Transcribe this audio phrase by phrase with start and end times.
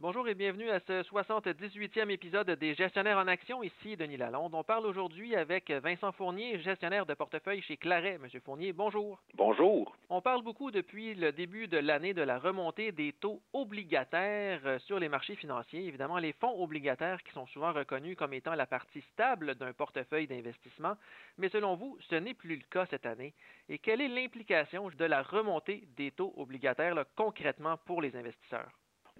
[0.00, 3.64] Bonjour et bienvenue à ce 78e épisode des Gestionnaires en action.
[3.64, 4.54] Ici Denis Lalonde.
[4.54, 8.16] On parle aujourd'hui avec Vincent Fournier, gestionnaire de portefeuille chez Claret.
[8.18, 9.20] Monsieur Fournier, bonjour.
[9.34, 9.96] Bonjour.
[10.08, 15.00] On parle beaucoup depuis le début de l'année de la remontée des taux obligataires sur
[15.00, 15.88] les marchés financiers.
[15.88, 20.28] Évidemment, les fonds obligataires qui sont souvent reconnus comme étant la partie stable d'un portefeuille
[20.28, 20.94] d'investissement.
[21.38, 23.34] Mais selon vous, ce n'est plus le cas cette année.
[23.68, 28.70] Et quelle est l'implication de la remontée des taux obligataires concrètement pour les investisseurs?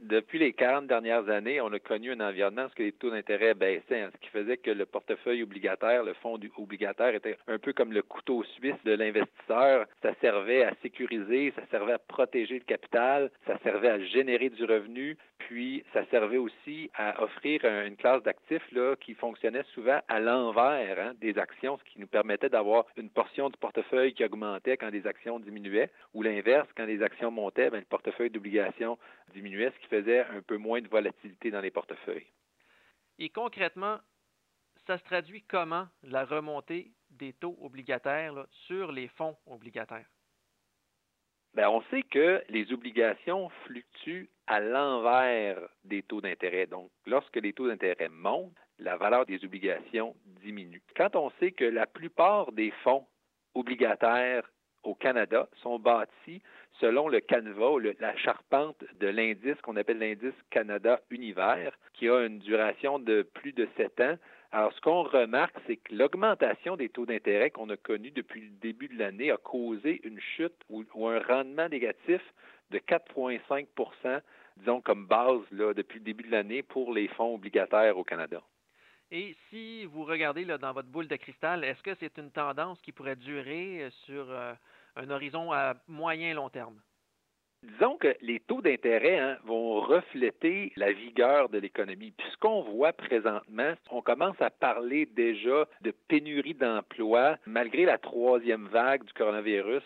[0.01, 4.03] Depuis les 40 dernières années, on a connu un environnement où les taux d'intérêt baissaient,
[4.03, 7.93] hein, ce qui faisait que le portefeuille obligataire, le fonds obligataire était un peu comme
[7.93, 9.87] le couteau suisse de l'investisseur.
[10.03, 14.65] Ça servait à sécuriser, ça servait à protéger le capital, ça servait à générer du
[14.65, 18.63] revenu, puis ça servait aussi à offrir une classe d'actifs
[19.01, 23.49] qui fonctionnait souvent à l'envers hein, des actions, ce qui nous permettait d'avoir une portion
[23.49, 27.79] du portefeuille qui augmentait quand les actions diminuaient, ou l'inverse, quand les actions montaient, ben,
[27.79, 28.99] le portefeuille d'obligations
[29.35, 32.27] diminuait, ce qui faisait un peu moins de volatilité dans les portefeuilles.
[33.19, 33.99] Et concrètement,
[34.87, 40.09] ça se traduit comment la remontée des taux obligataires sur les fonds obligataires?
[41.55, 46.67] Bien, on sait que les obligations fluctuent à l'envers des taux d'intérêt.
[46.67, 50.83] Donc, lorsque les taux d'intérêt montent, la valeur des obligations diminue.
[50.97, 53.07] Quand on sait que la plupart des fonds
[53.55, 54.49] obligataires
[54.89, 56.41] au Canada sont bâtis
[56.81, 62.39] selon le canevas, la charpente de l'indice qu'on appelle l'indice Canada Univers, qui a une
[62.39, 64.17] duration de plus de sept ans.
[64.51, 68.51] Alors, ce qu'on remarque, c'est que l'augmentation des taux d'intérêt qu'on a connus depuis le
[68.63, 72.23] début de l'année a causé une chute ou, un rendement négatif
[72.71, 74.21] de 4,5%
[74.57, 78.43] disons comme base là, depuis le début de l'année pour les fonds obligataires au Canada.
[79.11, 82.79] Et si vous regardez là, dans votre boule de cristal, est-ce que c'est une tendance
[82.83, 84.53] qui pourrait durer euh, sur euh,
[84.99, 86.81] un horizon à moyen long terme?
[87.65, 92.13] Disons que les taux d'intérêt hein, vont refléter la vigueur de l'économie.
[92.17, 97.37] Puis ce qu'on voit présentement, on commence à parler déjà de pénurie d'emplois.
[97.47, 99.83] Malgré la troisième vague du coronavirus,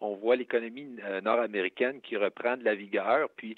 [0.00, 3.28] on voit l'économie euh, nord-américaine qui reprend de la vigueur.
[3.36, 3.56] Puis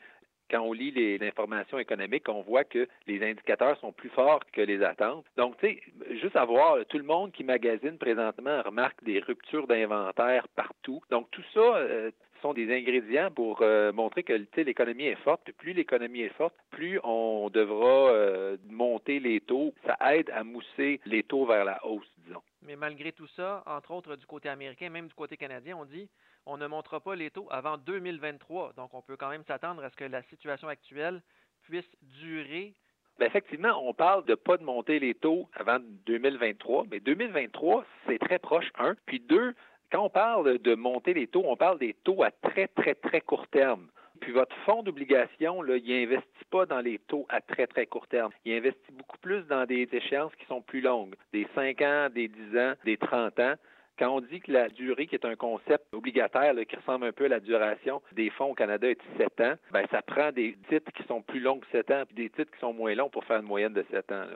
[0.50, 4.60] quand on lit les informations économiques, on voit que les indicateurs sont plus forts que
[4.60, 5.24] les attentes.
[5.36, 5.80] Donc, tu sais,
[6.20, 11.00] juste à voir, tout le monde qui magasine présentement remarque des ruptures d'inventaire partout.
[11.10, 12.10] Donc, tout ça euh,
[12.42, 15.50] sont des ingrédients pour euh, montrer que l'économie est forte.
[15.52, 19.74] plus l'économie est forte, plus on devra euh, monter les taux.
[19.86, 22.42] Ça aide à mousser les taux vers la hausse, disons.
[22.66, 26.08] Mais malgré tout ça, entre autres du côté américain, même du côté canadien, on dit
[26.46, 28.72] on ne montera pas les taux avant 2023.
[28.76, 31.20] Donc, on peut quand même s'attendre à ce que la situation actuelle
[31.62, 32.74] puisse durer.
[33.18, 38.18] Bien, effectivement, on parle de pas de monter les taux avant 2023, mais 2023, c'est
[38.18, 38.94] très proche, un.
[39.06, 39.54] Puis deux,
[39.90, 43.20] quand on parle de monter les taux, on parle des taux à très, très, très
[43.20, 43.88] court terme.
[44.20, 48.30] Puis votre fonds d'obligation, il n'investit pas dans les taux à très, très court terme.
[48.44, 52.28] Il investit beaucoup plus dans des échéances qui sont plus longues, des 5 ans, des
[52.28, 53.54] 10 ans, des 30 ans.
[53.98, 57.24] Quand on dit que la durée, qui est un concept obligataire qui ressemble un peu
[57.24, 60.56] à la duration des fonds au Canada, est de 7 ans, ben, ça prend des
[60.68, 63.08] titres qui sont plus longs que 7 ans, puis des titres qui sont moins longs
[63.08, 64.26] pour faire une moyenne de 7 ans.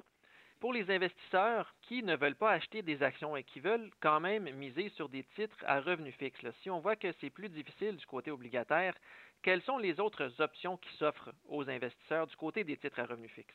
[0.60, 4.44] Pour les investisseurs qui ne veulent pas acheter des actions et qui veulent quand même
[4.50, 8.04] miser sur des titres à revenu fixe, si on voit que c'est plus difficile du
[8.04, 8.94] côté obligataire,
[9.42, 13.28] quelles sont les autres options qui s'offrent aux investisseurs du côté des titres à revenu
[13.28, 13.54] fixe?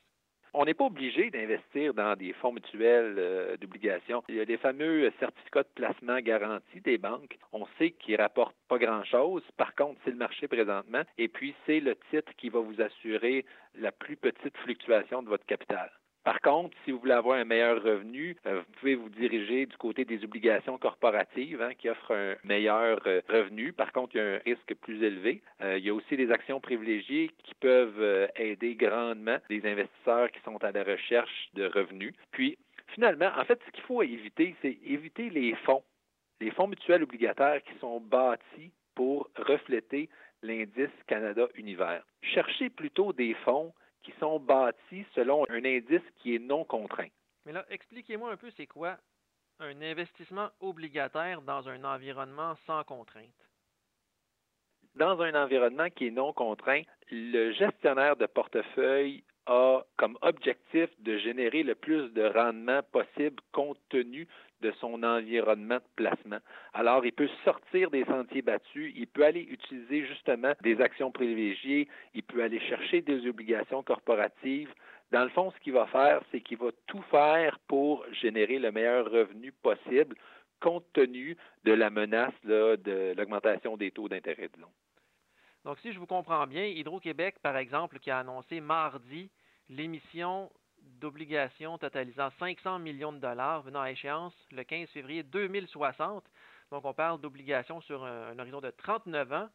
[0.58, 4.24] On n'est pas obligé d'investir dans des fonds mutuels euh, d'obligations.
[4.30, 7.38] Il y a des fameux certificats de placement garantis des banques.
[7.52, 9.44] On sait qu'ils rapportent pas grand-chose.
[9.58, 11.02] Par contre, c'est le marché présentement.
[11.18, 15.46] Et puis, c'est le titre qui va vous assurer la plus petite fluctuation de votre
[15.46, 15.92] capital.
[16.26, 19.78] Par contre, si vous voulez avoir un meilleur revenu, euh, vous pouvez vous diriger du
[19.78, 23.74] côté des obligations corporatives hein, qui offrent un meilleur euh, revenu.
[23.74, 25.44] Par contre, il y a un risque plus élevé.
[25.62, 30.40] Euh, il y a aussi des actions privilégiées qui peuvent aider grandement les investisseurs qui
[30.42, 32.14] sont à la recherche de revenus.
[32.32, 32.58] Puis,
[32.96, 35.84] finalement, en fait, ce qu'il faut éviter, c'est éviter les fonds,
[36.42, 40.10] les fonds mutuels obligataires qui sont bâtis pour refléter
[40.42, 42.04] l'indice Canada Univers.
[42.24, 43.74] Cherchez plutôt des fonds
[44.06, 47.10] qui sont bâtis selon un indice qui est non contraint.
[47.46, 48.98] Mais là, expliquez-moi un peu, c'est quoi
[49.60, 53.26] un investissement obligataire dans un environnement sans contrainte?
[54.96, 61.18] Dans un environnement qui est non contraint, le gestionnaire de portefeuille a comme objectif de
[61.18, 64.28] générer le plus de rendement possible compte tenu
[64.62, 66.40] de son environnement de placement.
[66.74, 71.88] Alors, il peut sortir des sentiers battus, il peut aller utiliser justement des actions privilégiées,
[72.14, 74.74] il peut aller chercher des obligations corporatives.
[75.12, 78.72] Dans le fond, ce qu'il va faire, c'est qu'il va tout faire pour générer le
[78.72, 80.16] meilleur revenu possible
[80.62, 84.72] compte tenu de la menace de l'augmentation des taux d'intérêt, disons.
[85.66, 89.32] Donc, si je vous comprends bien, Hydro-Québec, par exemple, qui a annoncé mardi
[89.68, 96.24] l'émission d'obligations totalisant 500 millions de dollars venant à échéance le 15 février 2060.
[96.72, 99.50] Donc, on parle d'obligations sur un, horizon de 39 ans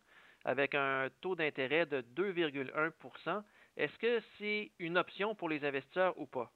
[0.44, 3.42] avec un taux d'intérêt de 2,1%
[3.76, 6.50] Est-ce que c'est une option pour les investisseurs ou pas?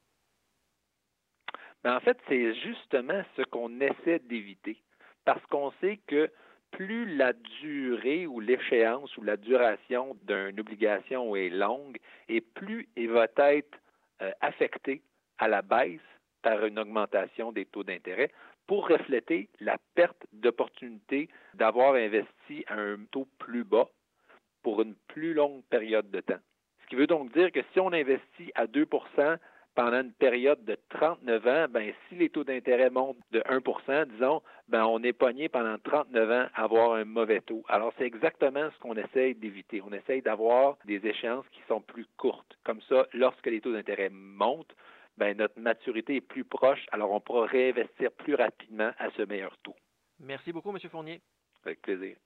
[1.84, 4.82] Ben, en fait, c'est justement ce qu'on essaie d'éviter.
[5.24, 6.28] Parce qu'on sait que
[6.76, 11.98] plus la durée ou l'échéance ou la duration d'une obligation est longue,
[12.28, 13.78] et plus elle va être
[14.22, 15.02] euh, affectée
[15.38, 16.00] à la baisse
[16.42, 18.30] par une augmentation des taux d'intérêt
[18.66, 23.88] pour refléter la perte d'opportunité d'avoir investi à un taux plus bas
[24.62, 26.40] pour une plus longue période de temps.
[26.82, 28.86] Ce qui veut donc dire que si on investit à 2
[29.74, 34.42] pendant une période de 39 ans, ben, si les taux d'intérêt montent de 1% disons,
[34.68, 37.64] ben, on est pogné pendant 39 ans à avoir un mauvais taux.
[37.68, 39.82] Alors, c'est exactement ce qu'on essaye d'éviter.
[39.82, 42.58] On essaye d'avoir des échéances qui sont plus courtes.
[42.64, 44.74] Comme ça, lorsque les taux d'intérêt montent,
[45.16, 49.56] ben, notre maturité est plus proche, alors on pourra réinvestir plus rapidement à ce meilleur
[49.62, 49.76] taux.
[50.20, 50.78] Merci beaucoup, M.
[50.90, 51.20] Fournier.
[51.64, 52.16] Avec plaisir.